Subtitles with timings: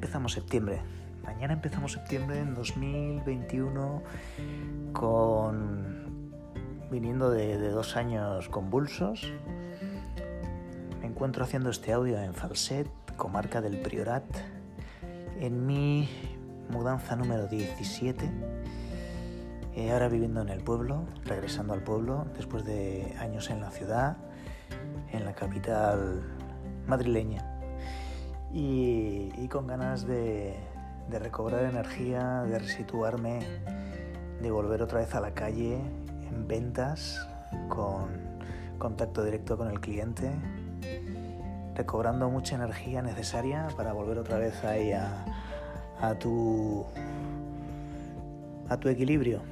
[0.00, 0.80] empezamos septiembre.
[1.22, 4.02] Mañana empezamos septiembre en 2021
[4.94, 6.22] con
[6.90, 9.30] viniendo de, dos años convulsos.
[11.00, 14.24] Me encuentro haciendo este audio en Falset, comarca del Priorat,
[15.38, 16.08] en mi
[16.70, 18.24] mudanza número 17.
[19.76, 24.16] Eh, ahora viviendo en el pueblo, regresando al pueblo después de años en la ciudad,
[25.12, 26.22] en la capital
[26.86, 27.49] madrileña
[28.52, 30.56] y, con ganas de,
[31.10, 33.40] recobrar energía, de resituarme,
[34.40, 35.74] de volver otra vez a la calle
[36.28, 37.26] en ventas
[37.68, 38.08] con
[38.78, 40.30] contacto directo con el cliente,
[41.74, 46.86] recobrando mucha energía necesaria para volver otra vez ahí a, tu
[48.68, 49.42] a tu equilibrio,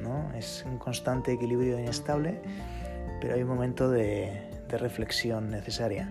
[0.00, 0.32] ¿no?
[0.34, 2.40] Es un constante equilibrio inestable,
[3.20, 6.10] pero hay un momento de reflexión necesaria.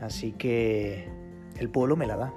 [0.00, 1.21] Así que
[1.62, 2.34] el pueblo me la da.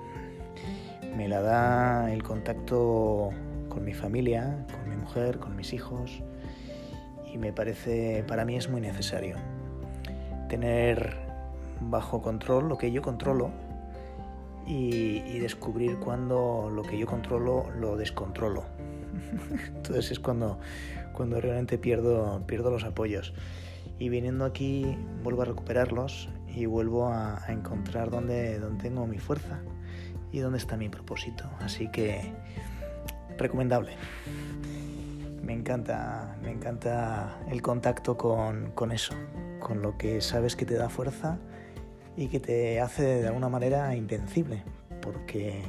[1.18, 3.32] Me la da el contacto
[3.70, 6.22] con mi familia, con mi mujer, con mis hijos.
[7.34, 9.36] Y me parece, para mí es muy necesario
[10.48, 11.18] tener
[11.82, 13.52] bajo control lo que yo controlo
[14.68, 18.64] y, descubrir cuando lo que yo controlo lo descontrolo.
[19.76, 20.60] Entonces es cuando,
[21.14, 23.34] cuando realmente pierdo, pierdo los apoyos.
[23.98, 29.60] Y viniendo aquí vuelvo a recuperarlos y vuelvo a, encontrar dónde, dónde tengo mi fuerza
[30.32, 31.50] y dónde está mi propósito.
[31.60, 32.34] Así que
[33.38, 33.92] recomendable.
[35.44, 39.14] Me encanta, me encanta el contacto con, con eso,
[39.60, 41.38] con lo que sabes que te da fuerza
[42.18, 44.64] y que te hace de alguna manera invencible,
[45.02, 45.62] porque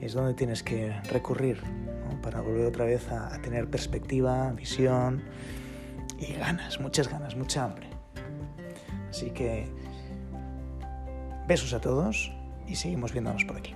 [0.00, 1.60] es donde tienes que recurrir
[2.22, 5.22] para volver otra vez a, a, tener perspectiva, visión
[6.18, 7.88] y ganas, muchas ganas, mucha hambre.
[9.10, 9.68] Así que
[11.46, 12.32] besos a todos
[12.66, 13.74] y seguimos viéndonos por aquí.